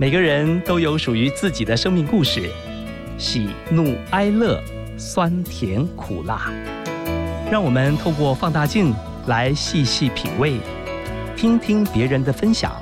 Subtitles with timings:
[0.00, 2.48] 每个人都有属于自己的生命故事，
[3.18, 4.62] 喜怒哀乐，
[4.96, 6.52] 酸甜苦辣。
[7.50, 8.94] 让我们透过放大镜
[9.26, 10.60] 来细细品味，
[11.36, 12.80] 听听别人的分享，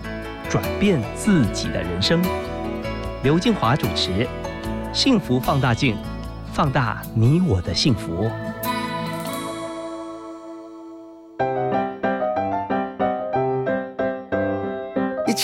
[0.51, 2.21] 转变自己的人生。
[3.23, 4.11] 刘静华主持
[4.93, 5.95] 《幸福放大镜》，
[6.53, 8.31] 放大你我的幸福。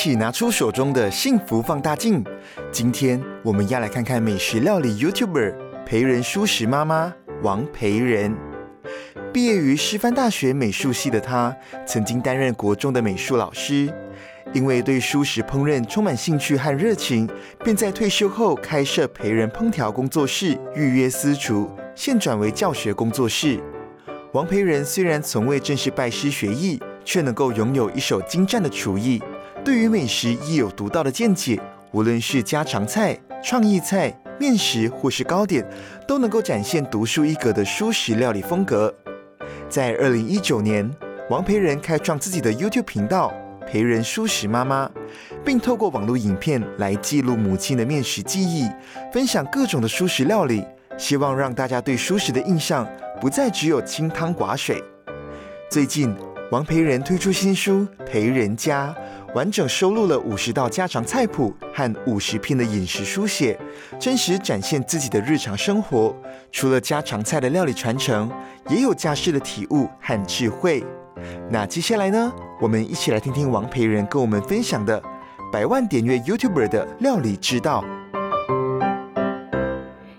[0.02, 2.24] 起拿出手中的幸福放大镜。
[2.73, 5.55] 今天我们要来看看美食料理 YouTuber
[5.87, 8.37] 培仁舒食妈妈王培仁。
[9.33, 11.55] 毕业于师范大学美术系的她，
[11.87, 13.95] 曾经担任国中的美术老师。
[14.52, 17.30] 因为对舒食烹饪充满兴趣和热情，
[17.62, 23.61] 便在退休后开设培仁烹调工作室，预约私厨，现转为教学工作室。
[24.33, 29.23] 王培仁虽然从未正式拜师学艺，却能够拥有一手精湛的厨艺。
[29.64, 31.60] 对于美食亦有独到的见解，
[31.92, 35.64] 无论是家常菜、创意菜、面食或是糕点，
[36.06, 38.92] 都能够展现独树一格的舒食料理风格。
[39.69, 40.91] 在二零一九年，
[41.30, 43.32] 王培仁开创自己的 YouTube 频道
[43.64, 44.91] “培仁舒食妈妈”，
[45.44, 48.69] 并透过网络影片来记录母亲的面食记忆，
[49.12, 50.64] 分享各种的舒食料理，
[50.98, 52.84] 希望让大家对舒食的印象
[53.20, 54.82] 不再只有清汤寡水。
[55.70, 56.12] 最近，
[56.50, 58.92] 王培仁推出新书《培仁家》。
[59.34, 63.58] 完整收录了五十道家常菜谱和五十篇的饮食书写，
[63.98, 66.14] 真实展现自己的日常生活。
[66.50, 68.30] 除了家常菜的料理传承，
[68.69, 70.84] 也有家事的体悟和智慧。
[71.50, 72.30] 那接下来呢？
[72.60, 75.03] 我们一起来听听王培仁跟我们分享的
[75.50, 77.83] 百万点阅 YouTuber 的料理之道。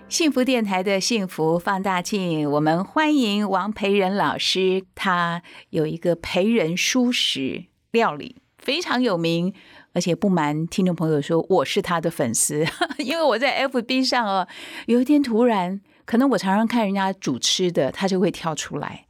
[0.08, 4.84] 幸福电台的幸福放大镜，我们欢迎王培仁老师。
[4.96, 8.43] 他有一个培仁舒食料理。
[8.64, 9.52] 非常有名，
[9.92, 12.64] 而且不瞒听众朋友说，我是他的粉丝，
[12.96, 14.48] 因为我在 FB 上哦，
[14.86, 19.04] 有一天突然，可能我常常看人家煮吃的，他就会跳出来，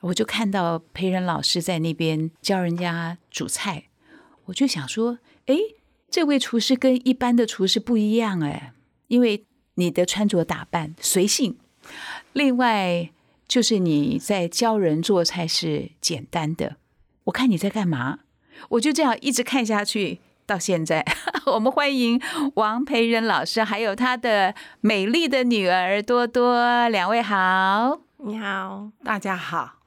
[0.00, 3.84] 我就看到培仁老师在那边教人家煮菜，
[4.46, 5.56] 我就想说，哎，
[6.10, 8.72] 这位厨师跟一般的厨师不一样哎，
[9.06, 9.44] 因为
[9.76, 11.56] 你的穿着打扮随性，
[12.32, 13.10] 另外
[13.46, 16.74] 就是你在教人做菜是简单的，
[17.24, 18.18] 我看你在干嘛？
[18.70, 21.04] 我就这样一直看下去，到现在，
[21.46, 22.20] 我们欢迎
[22.54, 29.80] 王培仁老师，还有他的美丽的女儿多多，两位好，你好，大家好，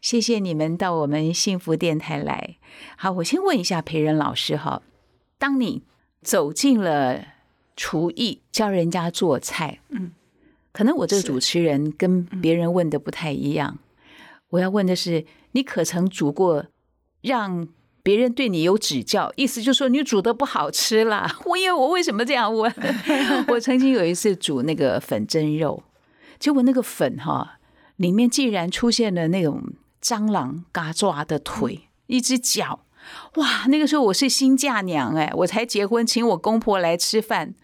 [0.00, 2.56] 谢谢你们到我们幸福电台来。
[2.96, 4.82] 好，我先问一下培仁老师哈，
[5.38, 5.82] 当你
[6.22, 7.24] 走进了
[7.76, 10.12] 厨艺，教人家做菜，嗯，
[10.72, 13.78] 可能我这个主持人跟别人问的不太一样，
[14.50, 16.66] 我要问的是，你可曾煮过
[17.20, 17.68] 让？
[18.06, 21.38] 别人对你有指教，意思就是说你煮的不好吃啦。
[21.44, 22.72] 我因为我为什么这样问？
[23.50, 25.82] 我曾经有一次煮那个粉蒸肉，
[26.38, 27.58] 结果那个粉哈
[27.96, 29.60] 里面竟然出现了那种
[30.00, 32.78] 蟑螂嘎抓的腿，一只脚。
[33.34, 37.54] 哇，那个时候我是新嫁娘哎，我才结婚，请我公婆来吃饭，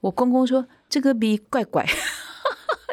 [0.00, 1.86] 我公公说这个比怪怪。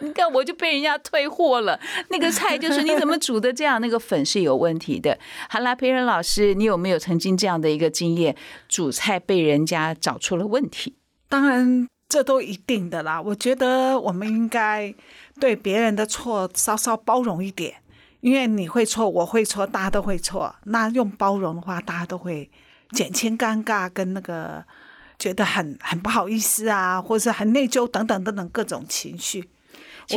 [0.01, 1.79] 你看，我就被人家退货了。
[2.09, 3.79] 那个菜就是你怎么煮的这样？
[3.79, 5.17] 那个粉是有问题的。
[5.49, 8.35] 好啦，培仁老师，你有没有曾经这样的一个经验，
[8.67, 10.95] 煮菜被人家找出了问题？
[11.29, 13.21] 当然，这都一定的啦。
[13.21, 14.93] 我觉得我们应该
[15.39, 17.75] 对别人的错稍稍包容一点，
[18.19, 20.55] 因为你会错，我会错，大家都会错。
[20.65, 22.49] 那用包容的话，大家都会
[22.91, 24.65] 减轻尴尬，跟那个
[25.17, 29.49] 觉得很很不好意思啊，或者是很内疚等等等等各种情绪。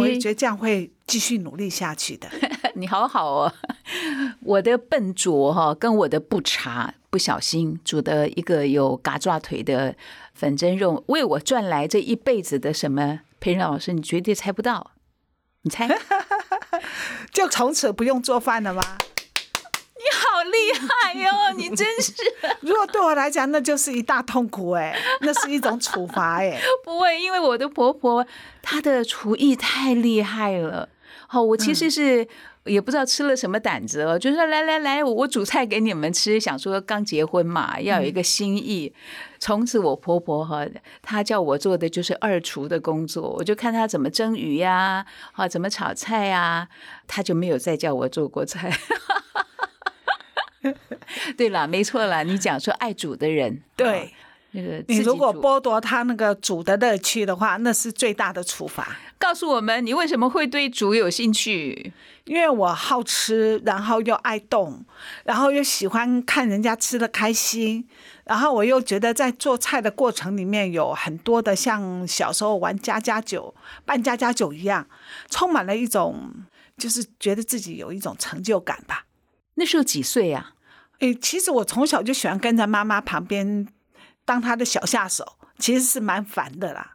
[0.00, 2.28] 我也觉得这样会继续努力下去的。
[2.75, 3.53] 你好好哦，
[4.43, 9.94] 我的笨拙哈，跟我的不查，不小心煮的一个有嘎爪腿的
[10.34, 13.21] 粉蒸肉，为我赚来这一辈子的什么？
[13.41, 14.93] 培仁老师，你绝对猜不到，
[15.62, 15.88] 你猜？
[17.32, 18.82] 就从此不用做饭了吗？
[20.44, 21.31] 厉害哟！
[21.56, 22.12] 你真是，
[22.61, 26.58] 如果对我来讲，那就是一大痛苦哎，那是一种处罚哎。
[26.85, 28.26] 不会，因为我的婆婆
[28.62, 30.88] 她的厨艺太厉害了。
[31.26, 32.26] 好，我其实是
[32.64, 38.93] 也不知道吃了什么胆子哦，就说来来来，我煮菜给你们吃，想说刚结婚嘛，要有一个心意。
[39.38, 40.64] 从此我婆婆哈，
[41.02, 46.69] 她叫我做的就是二厨的工作，我就看她怎么蒸鱼呀，啊，怎么炒菜呀，
[47.06, 48.73] 她就没有再叫我做过菜。
[51.37, 54.12] 对了，没错了，你讲说爱煮的人，对
[54.52, 58.96] 那个你如果剥夺他那个煮的乐趣的话，那是最大的处罚。
[59.19, 61.93] 告诉我们，你为什么会对煮有兴趣？
[62.25, 64.84] 因为我好吃，然后又爱动，
[65.25, 67.87] 然后又喜欢看人家吃的开心，
[68.25, 74.87] 然后我又觉得在做菜的过程里面有很多的像小时候玩家家酒、办家家酒一样，
[75.28, 76.32] 充满了一种
[76.78, 79.06] 就是觉得自己有一种成就感吧。
[79.56, 80.54] 那时候几岁呀？
[81.12, 83.67] 其实我从小就喜欢跟在妈妈旁边
[84.25, 86.93] 当她的小下手，其实是蛮烦的啦。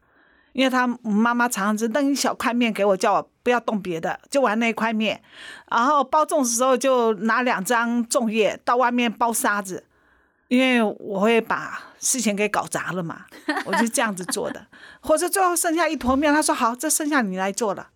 [0.54, 5.22] 因为他妈妈常常只弄一小块面给我，叫我不要动别的，就玩那一块面。
[5.70, 9.86] 然后包粽子的时候，就拿两张粽叶到外面包沙子，
[10.48, 13.28] 因为我会把事情给搞砸了嘛，
[13.66, 14.66] 我就这样子做的。
[15.02, 17.90] 或者最后剩下一坨面，他说好，这剩下你来做了。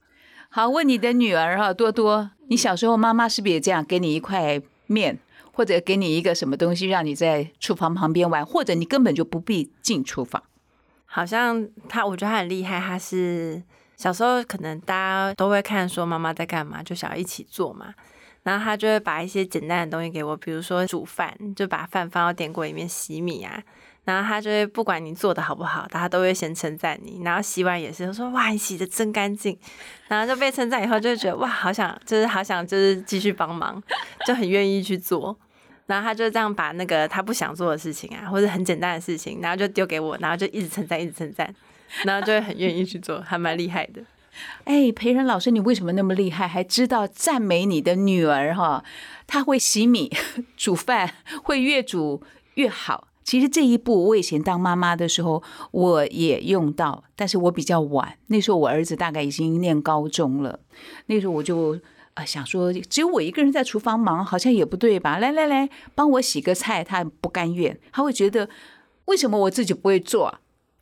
[0.49, 5.19] 好，问你的女儿哈，多多，你小时候妈妈是不是也这样给你一块面，
[5.53, 10.43] 或者给你一个什么东西，让你在厨房旁边玩，或者你根本就不必进厨房？
[11.05, 12.79] 好像他，我觉得他很厉害。
[12.79, 13.61] 他是
[13.95, 17.93] 小时候可能大家都会看说妈妈在干嘛，就想要一起做嘛。
[18.41, 23.63] 然后他就会把一些简单的东西给我，比如说煮饭，就把饭放到电锅里面洗米啊。
[24.05, 27.21] 然后他就会不管你做的好不好，大家都会先称赞你。
[27.23, 29.57] 然后洗碗也是说哇，你洗的真干净。
[30.07, 33.81] 然后就被称赞以后，就觉得哇，好想就是好想就是继续帮忙，
[34.25, 35.37] 就很愿意去做。
[35.85, 41.53] 然后他就这样把那个他不想做的事情啊，或者很简单的事情，然后就丢给我，然后就一直称赞，一直称赞，
[42.03, 44.01] 然后就会很愿意去做，还蛮厉害的。
[44.65, 46.47] 哎，培仁老师，你为什么那么厉害？
[46.47, 48.83] 还知道赞美你的女儿哈？
[49.27, 50.11] 她会洗米、
[50.57, 51.13] 煮饭，
[51.43, 52.23] 会越煮
[52.55, 53.07] 越好。
[53.23, 55.41] 其实这一步，我以前当妈妈的时候，
[55.71, 58.17] 我也用到，但是我比较晚。
[58.27, 60.59] 那时候我儿子大概已经念高中了，
[61.07, 61.79] 那时候我就。
[62.15, 65.17] 啊，想说只有我一个人在厨房忙，好像也不对吧？
[65.17, 68.47] 来来来，帮我洗个菜，他不甘愿，他会觉得
[69.05, 70.31] 为什么我自己不会做？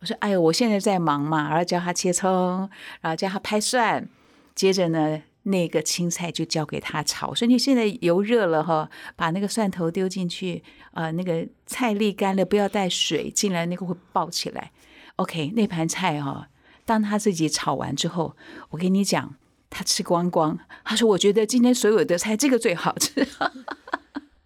[0.00, 2.68] 我说，哎呦，我现在在忙嘛，然后教他切葱，
[3.00, 4.06] 然后教他拍蒜，
[4.54, 7.34] 接着呢，那个青菜就交给他炒。
[7.34, 10.62] 所以你现在油热了哈，把那个蒜头丢进去，
[10.92, 14.72] 呃，那个菜沥干了，不要带水进来，那个会爆起来。
[15.16, 16.48] OK，那盘菜哈，
[16.84, 18.36] 当他自己炒完之后，
[18.70, 19.34] 我跟你讲。
[19.74, 23.26] 他吃光光，他说：“我觉得今天所有的菜，这个最好吃。”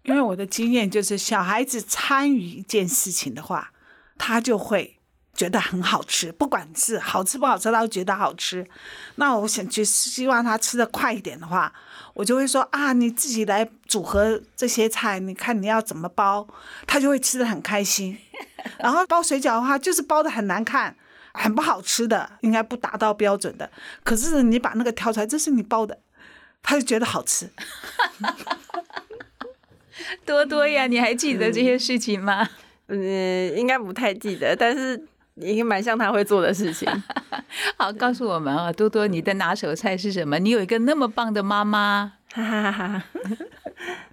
[0.03, 3.73] 因为我的经验就是，小孩子参与一件事情的话，
[4.17, 4.96] 他就会
[5.37, 8.67] 觉得很好吃，不管是好吃不好吃，他都觉得好吃。
[9.15, 11.71] 那我想去希望他吃的快一点的话，
[12.13, 16.45] 我就会说：“啊，你自己来组合这些菜，你看你要怎么包，
[16.85, 18.17] 他就会吃的很开心。
[18.79, 20.97] 然后包水饺的话，就是包的很难看。”
[21.39, 23.69] 很不好吃的，应该不达到标准的。
[24.03, 25.95] 可是你把那个挑出来，这是你包的，
[26.63, 27.47] 他就觉得好吃。
[30.25, 32.49] 多多呀，你还记得这些事情吗？
[32.87, 35.07] 嗯，应该不太记得，但是
[35.37, 36.87] 也蛮像他会做的事情。
[37.77, 40.37] 好，告诉我们啊，多多，你的拿手菜是什么？
[40.39, 42.13] 你有一个那么棒的妈妈。
[42.33, 43.03] 哈哈哈哈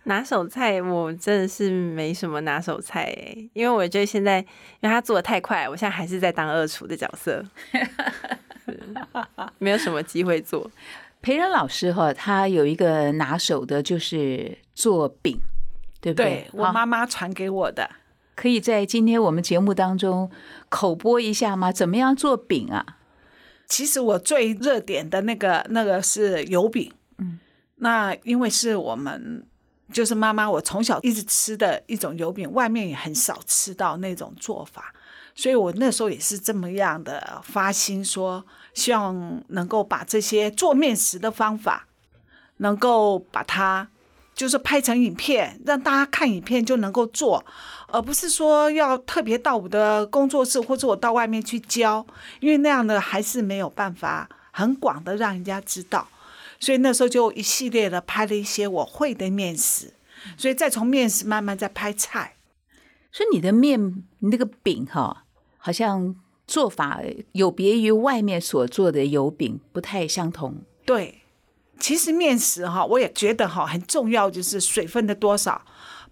[0.05, 4.47] 拿手菜我真的是没什么拿手菜哎，因为我觉得现在因
[4.83, 7.45] 为他做的太快，我现在还是在当二厨的角色，
[9.59, 10.71] 没有什么机会做。
[11.21, 15.41] 培仁老师哈，他有一个拿手的就是做饼，
[16.01, 16.47] 对不对？
[16.53, 17.91] 我妈妈传给我的，
[18.35, 20.31] 可以在今天我们节目当中
[20.69, 21.71] 口播一下吗？
[21.71, 22.99] 怎么样做饼啊？
[23.67, 27.39] 其实我最热点的那个那个是油饼，嗯。
[27.77, 29.45] 那因为是我们
[29.93, 34.95] 就是妈妈，我从小一直吃的一种油饼，外面也很少吃到那种做法，
[35.35, 38.45] 所以我那时候也是这么样的发心，说
[38.75, 41.89] 希望能够把这些做面食的方法，
[42.59, 43.89] 能够把它
[44.35, 47.45] 就是拍成影片，让大家看影片就能够做，
[47.89, 52.05] 而不是说要特别到我的工作室或者我到外面去教，
[52.41, 56.09] 因为那样的还是没有办法很广的让人家知道。
[56.61, 59.93] 所以那时候就一系列的拍了一些我会的面食，
[60.37, 62.37] 所以再从面食慢慢再拍菜。
[63.13, 65.25] 所以你的面，你那个饼哈，
[65.59, 67.01] 好像做法
[67.33, 70.63] 有别于外面所做的油饼，不太相同。
[70.87, 71.23] 对，
[71.79, 75.63] 其实面食哈，我也觉得哈很重要，就是水分的多少。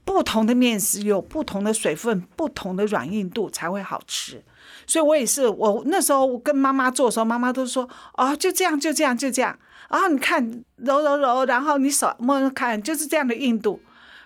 [0.04, 4.42] 不同的面食有不同的水分，不同的软硬度才会好吃。
[4.84, 7.88] 所以我也是，我那时候我跟妈妈做的时候，妈妈都说
[8.18, 9.56] ：“哦，就这样，就这样，就这样。”
[9.88, 13.80] 然后你看揉揉揉，然后你手摸摸看，就是这样的硬度。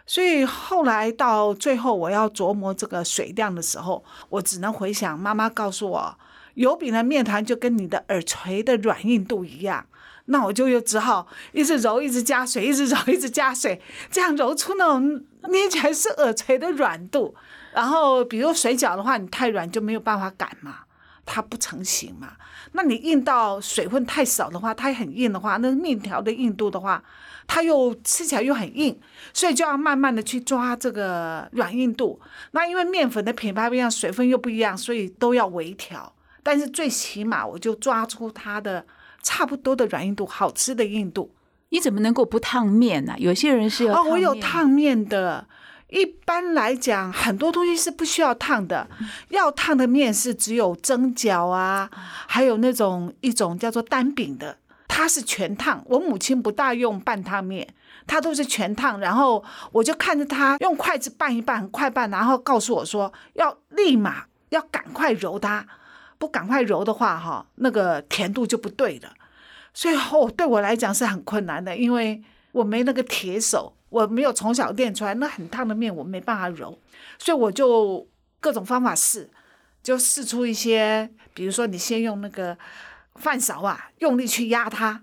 [0.06, 6.18] 所以后来到最后我要琢磨这个水量的时候，我只能回想妈妈告诉我，
[6.54, 9.84] 油饼的面团就跟你的耳垂的软硬度一样。
[10.26, 13.80] 那我就又只好一直揉，一直加水，一直揉，一直加水，
[14.10, 17.34] 这样揉出那种捏起来是耳垂的软度。
[17.72, 20.80] 然后比如水饺的话，你太软就没有办法擀嘛。
[21.28, 22.34] 它不成型嘛。
[22.70, 27.02] 那你硬到水分太少的话，它很硬的话，那面条的硬度的话，
[27.48, 28.96] 它又吃起来又很硬，
[29.34, 32.20] 所以就要慢慢的去抓这个软硬度。
[32.52, 36.14] 那因为面粉的品牌不一样，水分又不一样，所以都要微调。
[36.44, 38.86] 但是最起码我就抓出它的
[39.26, 41.34] 差不多的软硬度，好吃的硬度。
[41.70, 43.16] 你怎么能够不烫面呢？
[43.18, 45.48] 有些人是要哦，我有烫面的。
[45.88, 48.86] 一般来讲，很多东西是不需要烫的。
[49.30, 51.90] 要烫的面是只有蒸饺啊，
[52.28, 55.82] 还有那种一种叫做单饼的，它是全烫。
[55.86, 57.66] 我母亲不大用半烫面，
[58.06, 59.00] 她都是全烫。
[59.00, 59.42] 然后
[59.72, 65.66] 我就看着她用筷子拌一拌，快拌，然后告诉我说要立马要赶快揉它。
[66.18, 69.12] 不赶快揉的话，哈，那个甜度就不对了。
[69.74, 76.78] 所以哦，对我来讲是很困难的，因为我没那个铁手，我没有从小练出来，那很烫的面我没办法揉，
[77.18, 78.08] 所以我就
[78.40, 79.30] 各种方法试，
[79.82, 82.56] 就试出一些，比如说你先用那个
[83.16, 85.02] 饭勺啊，用力去压它，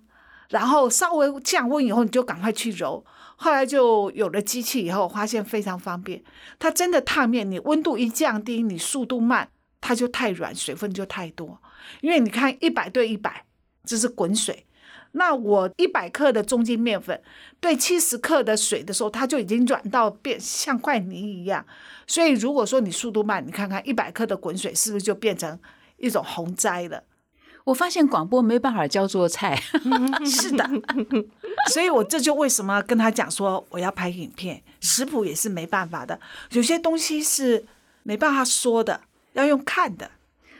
[0.49, 3.05] 然后稍微降温以后，你就赶快去揉。
[3.35, 6.23] 后来就有了机器以后，发现非常方便。
[6.59, 9.49] 它真的烫面，你温度一降低，你速度慢。
[9.85, 11.59] 它就太软，水分就太多。
[11.99, 13.43] 因为你看一百对一百，
[13.83, 14.65] 这是滚水。
[15.11, 17.21] 那我一百克的中筋面粉
[17.59, 21.65] 对七十克的水的时候，它就已经软到变像块泥一样。
[22.07, 25.59] 所以如果说你速度慢，你看看一百克的滚水是不是就变成
[25.97, 27.03] 一种洪灾了？
[27.65, 29.61] 我发现广播没办法教做菜
[30.25, 30.67] 是的。
[31.73, 36.17] 所以我这就为什么跟他讲说我要拍影片，食谱也是没办法的。
[36.51, 37.65] 有些东西是
[38.03, 39.01] 没办法说的。
[39.33, 40.11] 要用看的，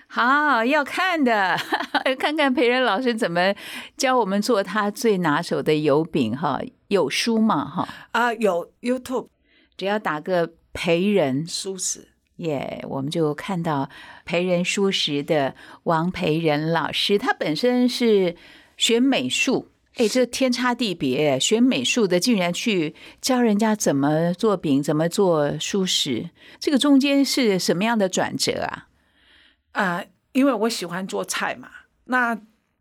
[0.08, 1.58] 好要看的，
[2.20, 3.54] 看看培仁老师怎么
[3.98, 6.60] 教我们做他最拿手的油饼哈。
[6.90, 7.88] 有书嘛哈？
[8.12, 9.30] 啊，有 YouTube，
[9.76, 13.90] 只要打个培仁舒食耶，我们就看到
[14.26, 18.36] 培仁舒食的王培仁老师，他本身是
[18.78, 19.73] 学美术。
[19.96, 21.40] 哎，这天差地别！
[21.40, 28.88] 学美术的竟然去教人家怎么做饼，怎么做蔬食，这个中间是什么样的转折啊？
[29.74, 31.70] 啊，因为我喜欢做菜嘛。
[32.06, 32.36] 那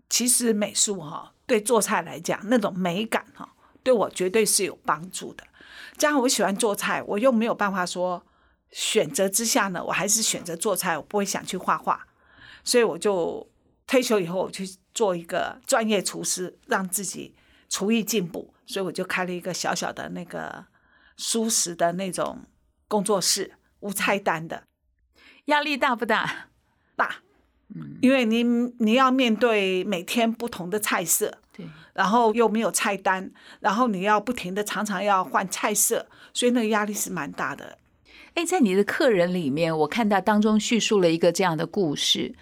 [0.09, 3.47] 其实美术哈，对做菜来讲，那种美感哈，
[3.83, 5.45] 对我绝对是有帮助的。
[5.99, 8.25] 加上我喜欢做菜，我又没有办法说
[8.71, 12.07] 选择之下呢，我还是选择做菜，我不会想去画画，
[12.65, 13.47] 所以我就
[13.87, 14.67] 退休以后我去。
[14.95, 17.35] 做一个专业厨师，让自己
[17.69, 20.67] 厨艺进步，所以我就开了一个小小的那个
[21.17, 22.41] 舒食的那种
[22.89, 24.65] 工作室，无菜单的。
[25.47, 26.49] 压力大不大？
[26.95, 27.17] 大，
[27.75, 28.45] 嗯，因为你
[28.79, 37.79] 你要面对每天不同的菜色，对，然后又没有菜单，然后你要不停的常常要换菜色，所以那个压力是蛮大的。
[38.35, 42.35] 哎，在你的客人里面，我看到当中叙述了一个这样的故事。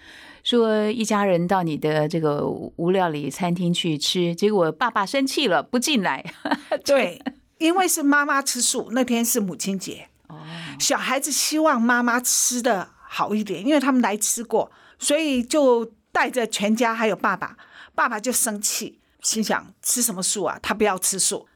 [0.57, 6.33] 说一家人到你的这个无料理餐厅去吃，结果爸爸生气了，不进来。
[6.83, 7.21] 对，
[7.57, 10.09] 因为是妈妈吃素，那天是母亲节。
[10.27, 10.41] 哦，
[10.77, 17.55] 小孩子希望妈妈吃的好一点，因为他们来吃过，所以就带着全家还有爸爸，
[17.95, 20.59] 爸爸就生气，心想吃什么素啊？
[20.61, 21.47] 他不要吃素，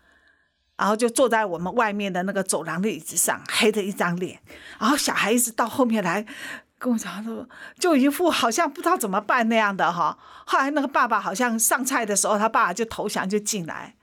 [0.78, 4.40] 然后就坐在我们外面的那个走廊的椅子上，黑着一张脸。
[4.80, 6.26] 然后小孩子到后面来。
[6.78, 7.48] 跟我讲说，
[7.80, 10.18] 就一副好像不知道怎么办那样的哈。
[10.46, 13.96] 后来那个爸爸好像上菜的时候，他爸爸就投降就进来，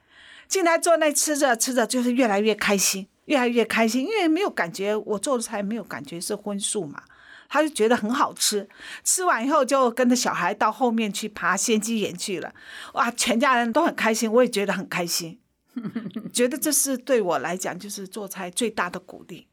[0.49, 7.02] 进来坐那吃着吃着，就是越来越开心，越来越开心，因为没有感觉我做的菜没有感觉是荤素嘛，
[7.49, 8.69] 他就觉得很好吃。
[9.05, 12.52] 吃完以后就跟着小孩到后面去爬仙鸡岩去了，
[12.95, 15.38] 哇，全家人都很开心，我也觉得很开心，
[16.33, 19.47] 觉得这是对我来讲就是做菜最大的鼓励。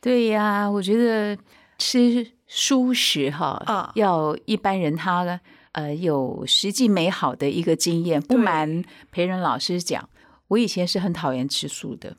[0.00, 1.36] 对呀，我觉得
[1.78, 2.30] 吃。
[2.54, 5.40] 舒适哈，要一般人他
[5.72, 8.20] 呃有实际美好的一个经验。
[8.20, 10.06] 不瞒培仁老师讲，
[10.48, 12.14] 我以前是很讨厌吃素的，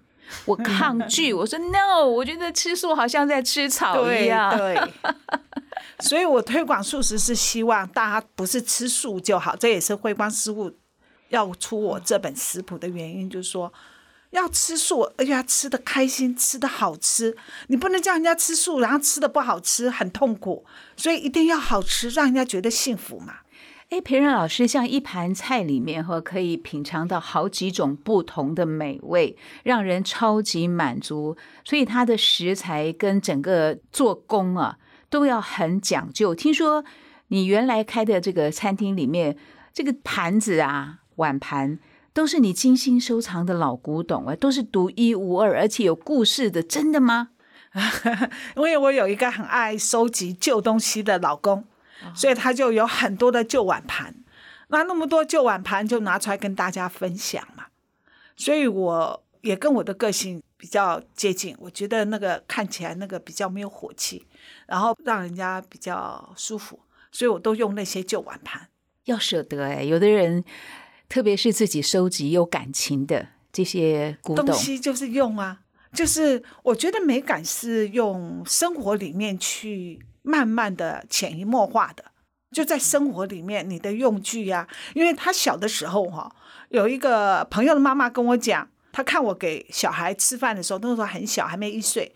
[0.45, 4.57] 我抗拒， 我说 no，我觉得吃素好像在吃草一样。
[4.57, 4.75] 对，
[6.01, 10.71] 所以我推广素食是希望大家不是吃素就好，这也是慧光师傅
[11.29, 13.71] 要出我这本食谱的原因，就是说。
[14.33, 17.37] 要吃素，而且要吃的开心，吃的好吃。
[17.67, 20.65] 你不能叫人家吃素，然后吃的不好吃，很痛苦。
[20.97, 23.35] 所以一定要好吃，让人家觉得幸福嘛。
[23.89, 31.37] 哎，培仁老师，像一盘菜里面哈，可以品尝到好几种不同的美味，让人超级满足。
[31.63, 34.79] 所以它的食材跟整个做工啊，
[35.11, 36.33] 都要很讲究。
[36.33, 36.83] 听说
[37.27, 39.37] 你原来开的这个餐厅里面，
[39.71, 41.77] 这个盘子啊，碗盘。
[42.13, 47.29] 都是你精心收藏的老古董啊，都是独一无二，而且有故事的，真的吗？
[48.55, 51.65] 因为我有一个很爱收集旧东西的老公，
[52.13, 54.13] 所以他就有很多的旧碗盘。
[54.67, 57.65] 那那么多旧碗盘就拿出来跟大家分享嘛。
[58.35, 64.27] 所以我也跟我的个性比较接近，我觉得那个看起来那个比较没有火气，
[64.67, 66.79] 然后让人家比较舒服，
[67.11, 68.67] 所以我都用那些旧碗盘。
[69.05, 70.43] 要舍得哎，有的人
[71.13, 74.47] 特别是自己收集有感情的这些古董。
[74.47, 75.59] 东西，就是用啊，
[75.93, 82.05] 就是我觉得美感是用生活里面去慢慢的潜移默化的，
[82.49, 86.35] 就在生活里面你的用具呀、因为他小的时候哈、
[86.69, 92.15] 有一个朋友的妈妈跟我讲，他看我给小孩吃饭的时候，那个时候很小，还没一岁，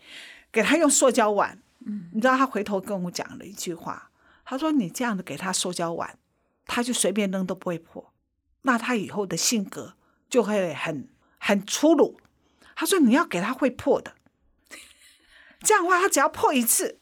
[0.50, 4.10] 给他用塑胶碗，嗯，你知道他回头跟我讲了一句话，
[4.44, 6.18] 他说你这样的给他塑胶碗，
[6.66, 8.12] 他就随便扔都不会破，
[8.68, 9.94] 那他以后的性格
[10.28, 11.08] 就会很
[11.38, 12.20] 很粗鲁。
[12.76, 14.12] 他说你要给他会破的，
[15.60, 17.00] 这样的话他只要破一次，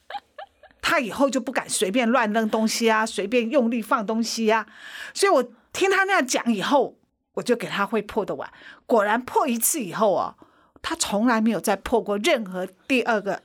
[0.80, 4.64] 他以后就不敢随便乱扔东西啊，随便用力放东西啊。
[5.12, 5.42] 所以我
[5.72, 6.96] 听他那样讲以后，
[7.34, 8.50] 我就给他会破的碗。
[8.86, 10.36] 果然破一次以后哦，
[10.80, 13.42] 他从来没有再破过任何第二个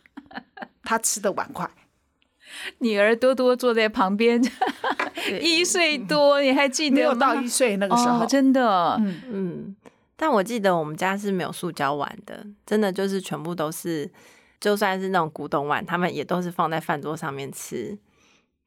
[0.84, 1.68] 他吃的碗筷。
[2.80, 4.42] 女儿多多坐在旁边，
[5.42, 9.76] 一岁多，你还记得没有到一岁那个时候，哦，真的，嗯嗯，
[10.16, 14.10] 但我记得我们家是没有塑胶碗的，真的就是全部都是，
[14.60, 17.98] 就算是那种古董碗，他们也都是放在饭桌上面吃。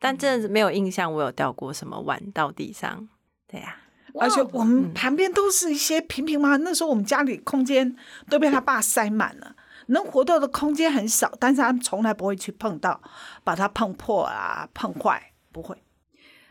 [0.01, 3.09] 但真的是没有印象，我有掉过什么碗到地上。
[3.47, 3.77] 对呀、
[4.21, 6.57] 而且我们嗯旁边都是一些平平嘛。
[6.57, 7.97] 那时候我们家里空间
[8.29, 9.55] 都被他爸塞满了，
[9.87, 13.01] 能活动的空间很少，但是他们从来不会去碰到，
[13.43, 15.83] 把它碰破啊、碰坏，不会。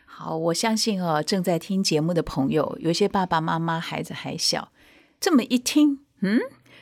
[0.06, 4.72] 好，我相信哦，正在听节目的朋友，有些爸爸妈妈孩子还小，
[5.20, 6.40] 这么一听，嗯，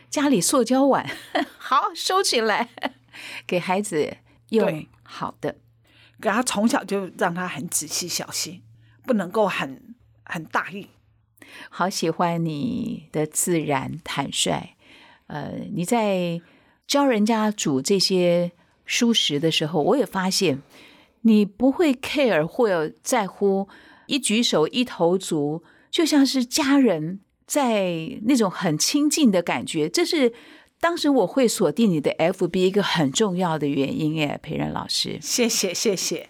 [0.09, 1.09] 家里塑胶碗，
[1.57, 2.69] 好收起来，
[3.47, 4.17] 给孩子
[4.49, 5.55] 用好的。
[6.19, 8.61] 给他从小就让他很仔细小心，
[9.07, 10.89] 不能够很很大意。
[11.69, 14.75] 好喜欢你的自然坦率。
[15.31, 16.41] 呃，你在
[16.85, 18.51] 教人家煮这些
[18.85, 20.61] 蔬食的时候，我也发现
[21.21, 23.69] 你不会 care 或者在乎，
[24.07, 29.87] 一举手一投足，就像是家人在那种很亲近的感觉。
[29.87, 30.33] 这是
[30.81, 35.17] 当时我会锁定你的 FB 一个很重要的原因，耶，培仁老师。
[35.21, 36.29] 谢谢谢谢。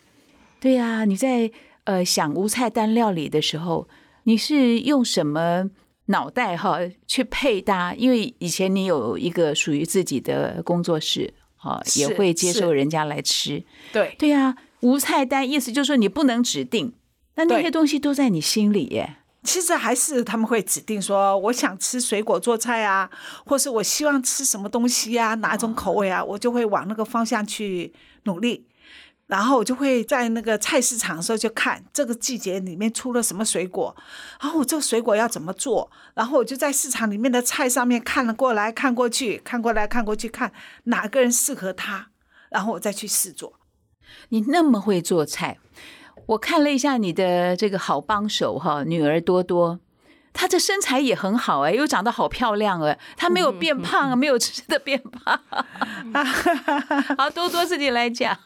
[0.60, 1.50] 对呀、你在
[1.86, 3.88] 呃想无菜单料理的时候，
[4.26, 5.72] 你是用什么
[6.12, 7.95] 脑袋哈去配搭？
[7.95, 13.63] 因为以前你有一个属于自己的工作室，哈，也会接受人家来吃。
[13.91, 16.93] 对，对呀、无菜单意思就是说你不能指定，
[17.36, 19.15] 那那些东西都在你心里耶。
[19.43, 23.10] 其实还是他们会指定说，我想吃水果做菜啊，
[23.43, 27.91] 或是我希望吃什么东西啊，哪种口味啊，我就会往那个方向去
[28.26, 28.67] 努力。
[29.32, 33.96] 然后我就会在那个菜市场的时候就看这个季节里面出了什么水果，
[34.41, 40.52] 然后我这个水果要怎么做，然后我就在市场里面的菜上面看了过来看过去，看过来看过去，看
[40.84, 42.10] 哪个人适合他，
[42.50, 43.54] 然后我再去试做。
[44.28, 45.60] 你那么会做菜，
[46.26, 49.80] 我看了一下你的这个好帮手哈，女儿多多，
[50.34, 55.39] 她这身材也很好哎，又长得好漂亮哎，她没有变胖啊，没有吃的变胖。
[57.17, 58.38] 好，多多自己来讲。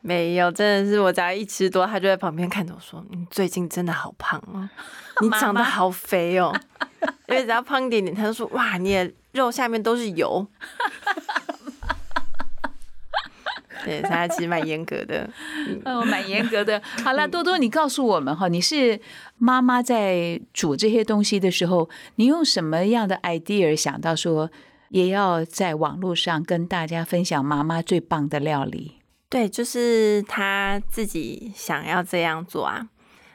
[0.00, 4.68] 没有，真的是我只要一吃多，他就在旁边看着我说：“你最近真的好胖哦，
[5.20, 6.54] 你长得好肥哦。
[7.28, 10.46] ”因为只要胖一点点，他就说：“哇，你的肉下面都是油。”
[13.86, 15.30] 对，他其实蛮严格的。
[15.84, 16.82] 哦，蛮严格的。
[17.04, 19.00] 好了，多多，你告诉我们哈，你是
[19.38, 24.50] 妈妈在煮这些东西的时候，你用什么样的 idea 想到说，
[24.88, 28.96] 也要在网络上跟大家分享妈妈最棒的料理？
[29.28, 32.88] 对，就是他自己想要这样做啊。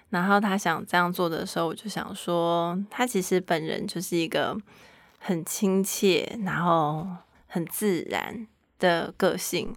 [0.09, 4.57] 然后他想这样做的时候，我就想说，他其实本人就是一个
[5.19, 7.07] 很亲切，然后
[7.47, 8.45] 很自然
[8.77, 9.73] 的个性。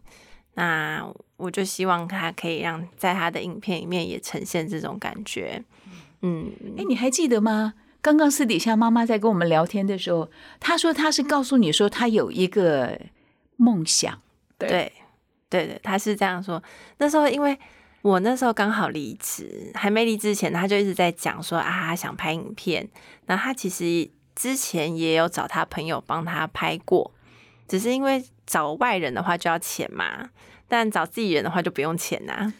[0.54, 5.62] 那我就希望他可以让在他的影片里面也呈现这种感觉。
[6.22, 7.74] 嗯，哎，你还记得吗？
[8.00, 13.00] 刚刚私底下妈妈在跟我们聊天的时候，她说她是告诉你说她有一个
[13.56, 14.20] 梦想，
[14.58, 14.92] 对对
[15.48, 16.62] 对对，他是这样说。
[16.98, 17.58] 那时候因为
[18.02, 22.88] 我那时候刚好离职，还没离职前，他就一直在讲说啊，他想拍影片。
[23.26, 27.12] 然后他其实之前也有找他朋友帮他拍过，
[27.66, 30.30] 只是因为找外人的话就要钱嘛，
[30.68, 32.52] 但找自己人的话就不用钱呐、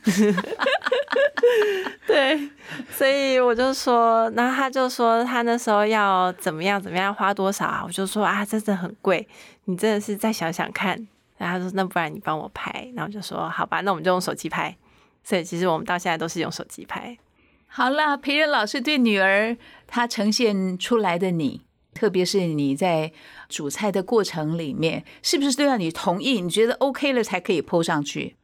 [2.07, 2.51] 对，
[2.91, 7.83] 所以我就说，然后他就说他那时候要怎么样怎么样花多少啊？
[7.87, 9.27] 我就说啊，这真的很贵，
[9.65, 11.07] 你真的是再想想看。
[11.37, 14.77] 然后他说那不然你帮我拍，然后我就说好吧，那我们就用手机拍。
[15.25, 17.19] 所以其实我们到现在都是用手机拍。
[17.67, 21.63] 好了，培仁老师对女儿她呈现出来的你，
[21.95, 23.13] 特别是你在
[23.49, 26.41] 煮菜的过程里面，是不是都要你同意？
[26.41, 28.37] 你觉得 OK 了才可以 PO 上去？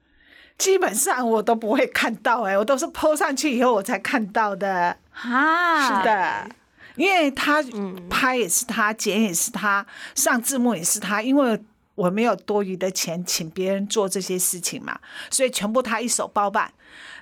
[0.57, 4.97] 基本上我都不会看到，哎，我都是 PO 上去以后我才看到的。
[5.13, 6.49] 啊，是的，
[6.97, 7.65] 因为他
[8.09, 11.59] 拍也是他，剪也是他，上字幕也是他，因为
[11.95, 14.99] 我没有多余的钱请别人做这些事情嘛，
[15.31, 16.73] 所以全部他一手包办。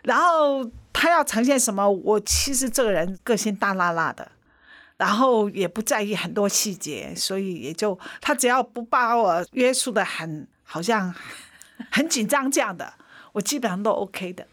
[0.02, 4.30] 然后他要呈现什么，我其实这个人个性大辣辣的，
[4.98, 11.14] 然后也不在意很多细节，所以也就他只要不把我约束的很好像
[11.90, 12.92] 很紧张这样的。
[13.32, 14.46] 我基本上都 OK 的。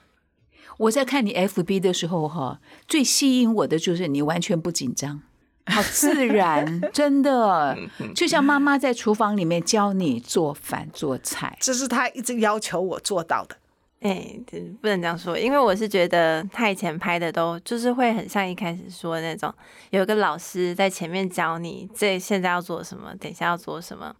[0.78, 5.22] 我在看你 FB 的时候，哈，最吸引我的就是你完全不紧张，
[5.66, 7.78] 好自然，真的，
[8.14, 13.58] 就像妈妈在厨房里面教你做饭做菜，这是他一直要求我做到的。
[14.02, 14.38] 哎，
[14.82, 19.52] 不能这样说，因为我是觉得他以前拍的都就是会很像一开始说的那种，
[19.90, 24.16] 有一个老师在前面教你，这现在要做什么，等一下要做什么，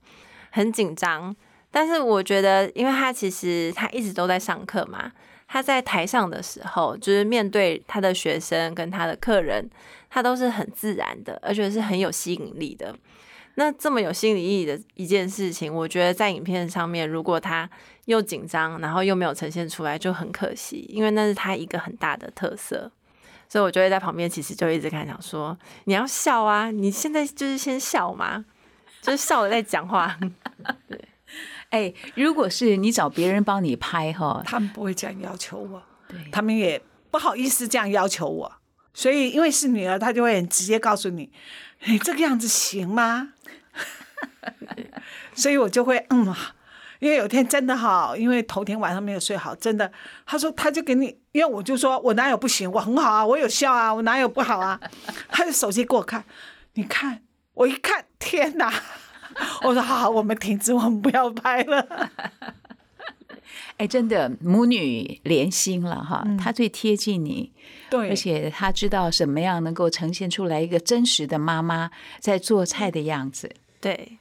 [0.50, 1.36] 很紧张。
[1.70, 5.12] 但是我觉得，因为他其实他一直都在上课嘛，
[5.48, 9.70] 他在台上的时候，就是面对他的学生跟他的客人，
[10.10, 12.96] 他都是很自然的，而且是很有吸引力的。
[13.56, 17.70] 那这么有心理意义的一件事情，我觉得在影片上面，如果他
[18.06, 22.92] 又紧张，然后又没有呈现出来，就很可惜，因为那是他一个很大的特色。
[23.48, 28.44] 所以我就会在旁边，其实就一直看，想说你要笑啊，你现在就是先笑嘛，
[29.02, 30.18] 就是笑了在讲话，
[30.88, 31.00] 对。
[31.72, 38.54] 哎，如果是你找别人帮你拍哈，他们不会这样要求我，对他们也不好意思这样要求我，
[38.94, 41.32] 所以因为是女儿，她就会很直接告诉你，
[41.86, 43.34] 你这个样子行吗？
[45.34, 46.34] 所以我就会嗯，
[47.00, 49.92] 因为有天真的好，因为头天晚上没有睡好，真的，
[50.26, 54.80] 他说他就给你，因为我就说我哪有不行，我很好啊，我有笑啊，我哪有不好啊？
[55.30, 56.24] 他就手机给我看，
[56.74, 57.22] 你看，
[57.54, 58.74] 我一看，天哪！
[59.64, 62.10] 我说好，我们停止，我们不要拍了。
[63.78, 67.52] 哎，真的母女连心了哈，她最贴近你，
[67.90, 73.54] 对，而且她知道什么样能够呈现出来一个真实的妈妈在做菜的样子。
[73.82, 74.18] 对，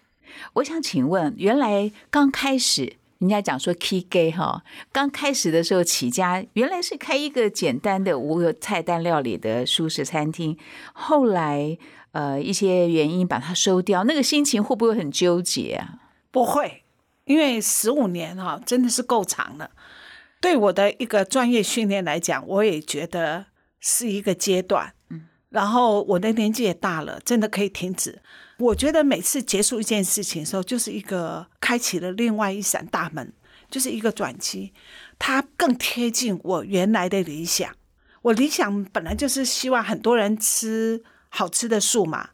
[0.54, 10.58] 我想请问，原来刚开始人家讲说 key gay 哈，刚开始的时候起家，原来是开一个简单的无菜单料理的舒适餐厅，
[10.92, 11.78] 后来。
[12.14, 15.98] 呃，一些原因把它收掉，那个心情会不会很纠结啊？
[16.30, 16.84] 不会，
[17.24, 19.72] 因为十五年哈真的是够长了。
[20.40, 23.46] 对我的一个专业训练来讲，我也觉得
[23.80, 24.94] 是一个阶段。
[25.10, 28.22] 嗯，然后我的年纪也大了，真的可以停止。
[28.58, 33.32] 我觉得每次结束一件事情的时候，就是一个开启了另外一扇大门，
[33.70, 34.72] 就是一个转机，
[35.18, 37.74] 它更贴近我原来的理想。
[38.22, 41.02] 我理想本来就是希望很多人吃。
[41.36, 42.28] 好吃的素嘛，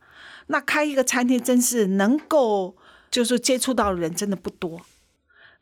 [0.49, 2.77] 那开一个餐厅真是能够，
[3.11, 4.79] 就是接触到的人真的不多。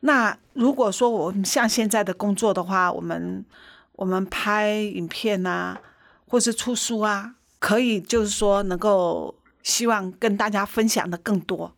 [0.01, 3.45] 那如果说我们像现在的工作的话，我们
[3.93, 5.79] 我们拍影片啊，
[6.27, 11.75] 或是出书啊，可以就是说能够希望跟大家分享的更多。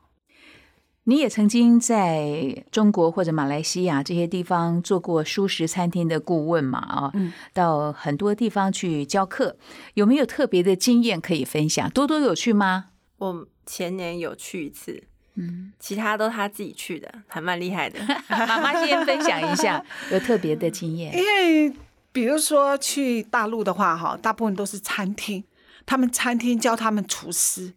[1.05, 6.77] 你也曾经在中国或者马来西亚这些地方做过舒食餐厅的顾问嘛？
[6.77, 7.11] 啊，
[7.53, 9.57] 到很多地方去教课，
[9.95, 11.89] 有没有特别的经验可以分享？
[11.89, 12.89] 多多有趣吗？
[13.17, 17.99] 我前年有去一次，嗯，其他都他自己去的，还蛮厉害的。
[18.29, 21.73] 妈妈先分享一下有特别的经验，因为
[22.11, 25.43] 比如说去大陆的话，哈，大部分都是餐厅，
[25.85, 27.73] 他们餐厅教他们厨师。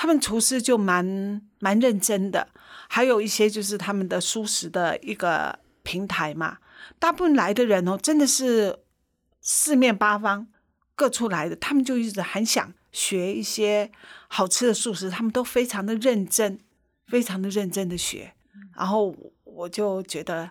[0.00, 2.48] 他们厨师就蛮蛮认真的，
[2.88, 6.58] 还有一些就是他们的素食的一个平台嘛。
[7.00, 8.78] 大部分来的人哦，真的是
[9.40, 10.46] 四面八方
[10.94, 13.90] 各处来的，他们就一直很想学一些
[14.28, 16.60] 好吃的素食，他们都非常的认真，
[17.08, 18.34] 非常的认真的学。
[18.76, 20.48] 然后我就觉得，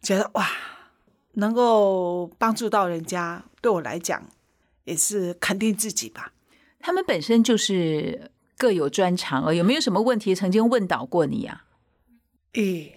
[0.00, 0.48] 觉得哇，
[1.34, 4.26] 能够帮助到人家，对我来讲
[4.84, 6.32] 也是肯定自己吧。
[6.86, 8.30] 他们本身就是。
[8.58, 11.64] 各有专长哦，有没有什么问题曾经问倒过你呀？
[12.54, 12.90] 咦，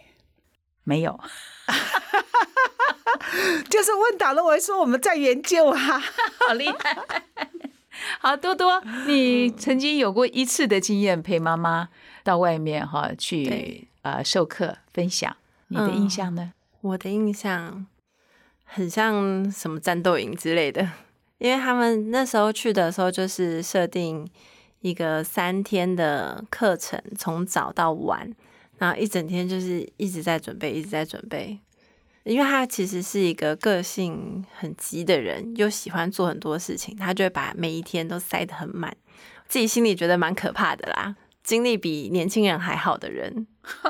[0.86, 1.20] 没有，
[3.70, 6.00] 就是问倒了，我会说我们在研究啊，
[6.48, 6.98] 好厉害。
[8.22, 11.90] 好多多，你曾经有过一次的经验陪妈妈
[12.24, 15.36] 到外面哈去呃授课分享，
[15.68, 16.54] 你的印象呢？
[16.80, 17.86] 我的印象
[18.64, 20.90] 很像什么战斗营之类的，
[21.40, 24.30] 因为他们那时候去的时候就是设定。
[24.82, 28.34] 一个三天的课程，从早到晚，
[28.78, 31.60] 然后一整天就是一直在准备，一直在准备。
[32.24, 38.96] 因为他其实是一个个性很急的人，又喜欢做很多事情，他就会把每一天都塞得很满，
[39.50, 41.14] 自己心里觉得蛮可怕的啦。
[41.44, 43.48] 精力比年轻人还好的人，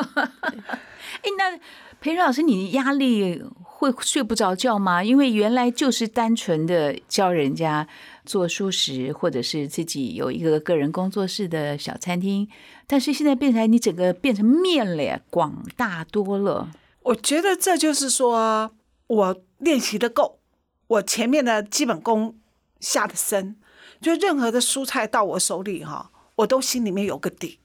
[1.22, 1.56] 哎，那
[2.02, 3.40] 裴仁老师，你压力
[3.80, 5.02] 会睡不着觉吗？
[5.02, 7.88] 因为原来就是单纯的教人家
[8.26, 12.46] 做素食，或者是自己有一个个人工作室的小餐厅，
[12.86, 16.70] 但是现在变成你整个变成面了，广大多了。
[17.04, 18.72] 我觉得这就是说
[19.08, 20.40] 我练习的够，
[20.88, 22.36] 我前面的基本功
[22.82, 23.56] 下的深，
[24.02, 26.12] 就任何的蔬菜到我手里哈。
[26.36, 27.60] 我都心里面有个底，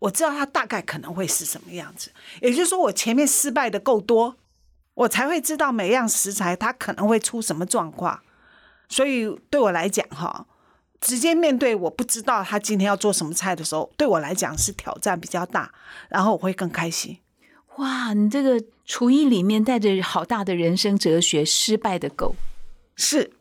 [0.00, 2.10] 我知道它大概可能会是什么样子。
[2.40, 4.36] 也就是说，我前面失败的够多，
[4.94, 8.20] 我才会知道每样食材它可能会出什么状况。
[8.88, 10.46] 所以对我来讲，哈，
[11.00, 15.72] 直接面对我不知道他今天要做什么菜的时候，对我来讲是挑战比较大，
[16.08, 17.18] 然后我会更开心。
[17.76, 22.36] 哇，你这个厨艺里面带着好大的人生哲学，失败的狗，
[22.94, 23.32] 是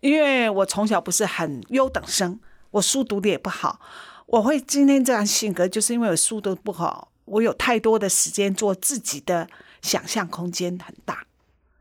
[0.00, 2.40] 因为我从小不是很优等生。
[2.70, 3.80] 我书读的也不好，
[4.26, 9.48] 我会今天这样性格，就是因为我书读不好，我有太多的时间做自己的
[9.82, 11.26] 想象空间很大，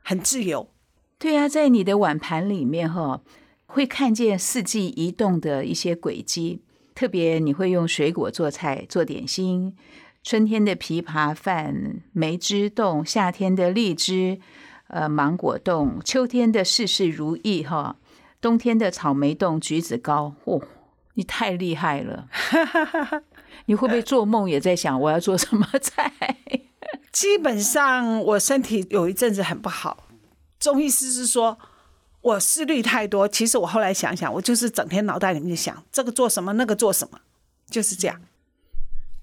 [0.03, 0.69] 很自由。
[1.17, 3.21] 对啊，在你的碗盘里面哈，
[3.65, 6.61] 会看见四季移动的一些轨迹，
[6.93, 9.75] 特别你会用水果做菜做点心，
[10.21, 14.39] 春天的枇杷饭、梅枝冻，夏天的荔枝、
[14.87, 17.97] 呃芒果冻，秋天的事事如意哈，
[18.41, 20.61] 冬天的草莓冻、橘子糕，嚯！
[21.15, 22.27] 你太厉害了！
[23.65, 26.13] 你会不会做梦也在想我要做什么菜？
[27.11, 30.05] 基本上我身体有一阵子很不好，
[30.59, 31.57] 中医师是说
[32.21, 33.27] 我思虑太多。
[33.27, 37.19] 其实我后来想想，我就是整天脑袋里面想这个做什么，那个做什么，
[37.69, 38.21] 就是这样。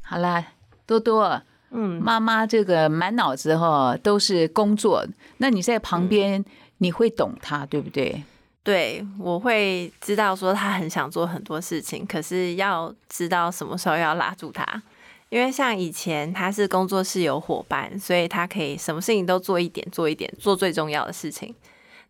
[0.00, 0.44] 好啦，
[0.87, 6.44] 多多，嗯，妈妈这个满脑子哈都是工作，那你在旁边
[6.78, 8.24] 你会懂他，对不对？
[8.64, 14.83] 对，我会知道说他很想做很多事情，可是要知道什么时候要拉住他。
[15.31, 21.55] 因为像以前他是工作室有伙伴，所以他可以什么事情都做一点，做一点，做最重要的事情，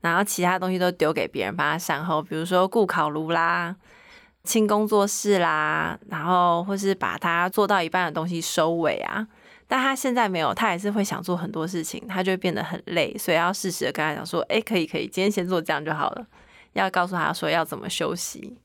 [0.00, 2.20] 然后其他东西都丢给别人帮他善后。
[2.20, 3.74] 比如说顾烤炉啦、
[4.44, 9.26] 清工作室啦，然后或是把他做到一半的东西收尾啊。
[9.68, 16.26] 但他现在没有，他还是会想做很多事情，他就会变得很累，所以要适时的跟他讲说：“哎，可以，可以，今天先做这样就好了。”
[16.72, 18.56] 要告诉他说要怎么休息，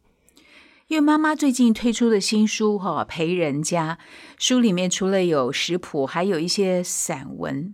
[0.87, 3.97] 因为妈妈最近推出的新书哈陪人家
[4.37, 7.73] 书里面除了有食谱，还有一些散文。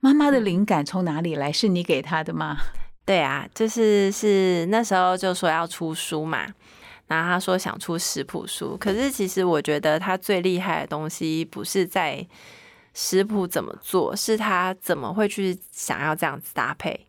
[0.00, 1.50] 妈妈的灵感从哪里来？
[1.50, 2.56] 是你给她的吗？
[3.04, 6.46] 对啊，就是是那时候就说要出书嘛，
[7.06, 12.26] 然后他说想出食谱书，可是其实我觉得他最厉害的东西不是在
[12.94, 17.05] 食谱怎么做，是他怎么会去想要这样子搭配。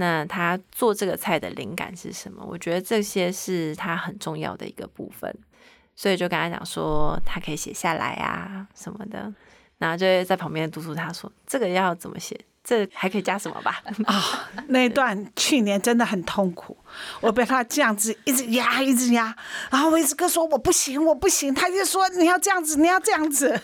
[0.00, 2.44] 那他做这个菜的灵感是什么？
[2.48, 5.34] 我觉得这些是他很重要的一个部分，
[5.96, 9.32] 所以就跟他讲说，他可以写下来啊什么的，
[9.78, 13.82] 然后就在旁边督促他说，这个要怎么写，这还可以加什么吧？
[14.06, 16.78] 啊， 那段去年真的很痛苦，
[17.20, 19.36] 我被他这样子一直压，一直压，
[19.68, 23.60] 然后我一直跟说我不行，我不行，他就说你要这样子，你要这样子，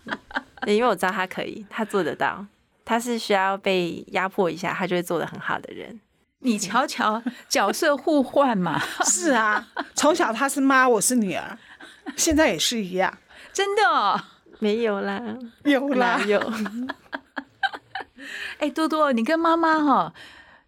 [0.66, 2.46] 因为我知道他可以，他做得到。
[2.86, 6.00] 他是需要被压迫一下，他就会做的很好的人。
[6.38, 8.80] 你瞧瞧，角色互换嘛。
[9.04, 11.58] 是啊，从小他是妈，我是女儿，
[12.16, 13.18] 现在也是一样。
[13.52, 14.18] 真的哦
[14.60, 15.20] 没有啦，
[15.64, 16.40] 有啦有。
[18.58, 20.14] 哎，多多，你跟妈妈哈，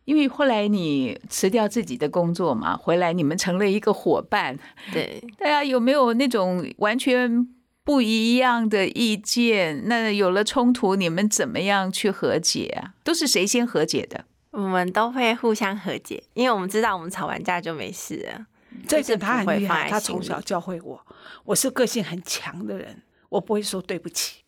[0.05, 4.59] 因为后来你辞掉自己的工作嘛，回来你们成了一个伙伴。
[4.93, 7.49] 对，大家有没有那种完全？
[7.89, 12.93] 不一样的意见，那有了冲突，你们怎么样去和解啊？
[13.03, 14.27] 都是谁先和解的？
[14.51, 18.45] 我们都会互相和解，因为我们知道我们吵完架就没事了。
[18.87, 21.03] 这点他很厉害，他从小教会我，
[21.47, 24.43] 我是个性很强的人，我不会说对不起。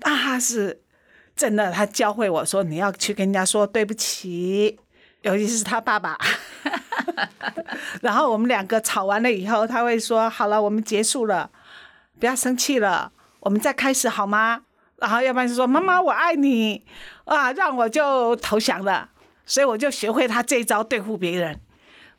[0.00, 0.82] 啊，是
[1.34, 4.78] 真的，他教会我说你要去跟人家说对不起，
[5.22, 6.18] 尤其是他爸爸。
[8.02, 11.50] 然后我们两个吵完了以后，他会说好了，我们结束了。
[12.22, 14.62] 不要生气了，我们再开始好吗？
[14.98, 16.84] 然后要不然就说妈妈我爱你
[17.24, 19.08] 啊，让我就投降了。
[19.44, 21.58] 所以我就学会他这一招对付别人。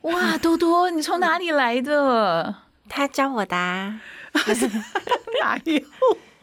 [0.02, 2.54] 哇，多多，你从哪里来的？
[2.90, 3.56] 他教我的。
[5.40, 5.82] 哪有？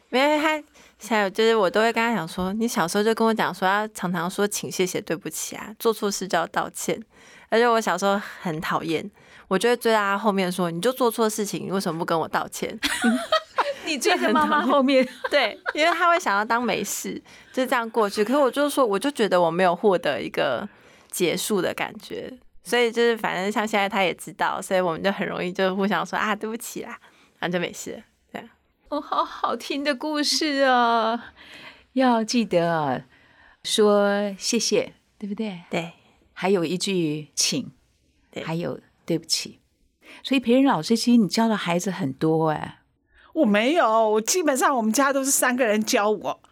[0.09, 0.63] 没有他，
[1.07, 6.99] 还有就是我都会跟他讲说，你小时候就跟我讲说，要常常说请、谢谢、对不起啊，做错事就要道歉。
[7.51, 9.11] 而且我小时候很讨厌。
[9.49, 12.79] 我就会追在他后面说：“你就做错事情，你为什么不跟我道歉？”
[13.87, 17.21] 你追着妈妈后面， 对，因为他会想要当没事，
[17.53, 18.23] 就这样过去。
[18.23, 20.69] 可是我就说，我就觉得我没有获得一个
[21.11, 26.99] 结束的感觉，所以就是反正像现在他也知道，所以我们就很容易就互相说啊，对不起啦，
[27.39, 28.03] 然后就没事。
[28.33, 28.49] 这样
[28.91, 31.33] 哦，好好听的故事啊，
[31.95, 33.03] 要记得啊，
[33.65, 35.63] 说谢谢，对不对？
[35.71, 35.93] 对，
[36.33, 37.71] 还有一句请，
[38.45, 39.59] 还有对不起。
[40.23, 42.80] 所以培仁老师，其实你教的孩子很多哎。
[43.41, 46.41] 我没有，我基本上我们家都是三个人教我。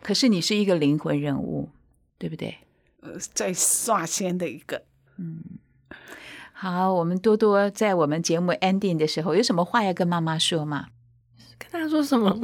[0.00, 1.70] 可是你是一个灵魂人物，
[2.18, 2.58] 对不对？
[3.00, 4.82] 呃，在刷先的一个。
[5.18, 5.42] 嗯，
[6.52, 10.86] 好，我们多多在我们节目 ending 的时候，有什么话要跟妈妈说吗？
[11.58, 12.30] 跟他说什么？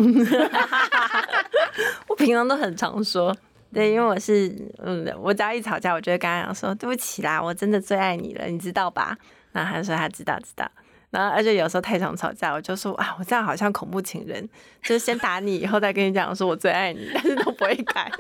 [2.09, 3.37] 我平常都很常说，
[3.73, 9.17] 对，因为我是，嗯，我只要一吵架，我就会跟他讲说，对不起啦，我真的最爱你了，你知道吧？
[9.53, 10.71] 然后他说他知道，知道。
[11.11, 14.49] 然后，而且有时候太常吵架，我就说啊，我这样好像恐怖情人，
[14.81, 18.11] 就是先打你，以后再跟你讲说我最爱你，但是都不会改。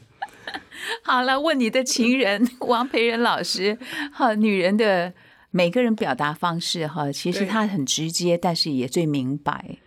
[1.02, 3.78] 好了，问你的情人王培仁老师，
[4.12, 5.14] 哈，女人的
[5.50, 9.78] 每个人表达方式哈，其实她很直接，但是也最明白。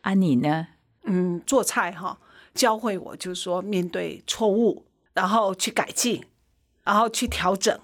[0.00, 0.68] 啊，你呢？
[1.04, 2.18] 嗯，做菜哈，
[2.54, 6.24] 教会我就是说面对错误，然后去改进，
[6.82, 7.78] 然后去调整。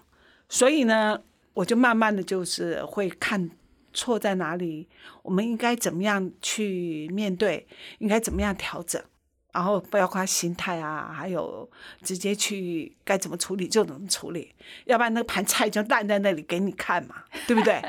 [0.48, 1.20] 所以呢，
[1.52, 3.50] 我就慢慢的就是会看。
[3.94, 4.86] 错在哪里？
[5.22, 7.66] 我们应该怎么样去面对？
[8.00, 9.02] 应该怎么样调整？
[9.52, 11.70] 然后不要夸心态啊，还有
[12.02, 14.52] 直接去该怎么处理就怎么处理，
[14.84, 17.80] 要不然那盘菜就烂在那里给你看嘛，对不对？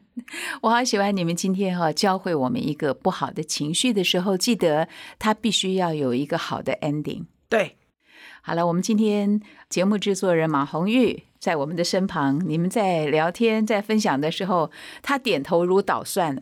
[0.60, 4.88] 我好喜欢你们今天哈教会我们一个不好的情绪的时候，记得
[5.18, 7.24] 它必须要有一个好的 ending。
[7.48, 7.78] 对，
[8.42, 9.40] 好了，我们今天
[9.70, 11.22] 节目制作人马红玉。
[11.46, 14.68] 在我们的身旁，你们在聊天、在分享的时候，
[15.00, 16.36] 他点头如捣蒜，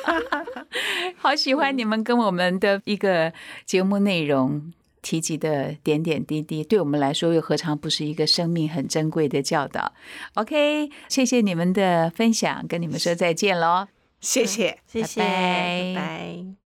[1.16, 3.32] 好喜欢你们跟我们的一个
[3.64, 4.70] 节目内容
[5.00, 9.94] 提及的点点滴滴，对我们来说又何尝不是一个生命很珍贵的教导
[10.34, 13.86] ？OK，谢谢你们的分享，跟你们说再见喽，
[14.20, 16.58] 谢谢，谢谢，拜拜。